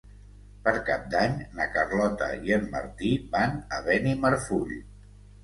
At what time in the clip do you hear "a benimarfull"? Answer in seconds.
3.79-4.75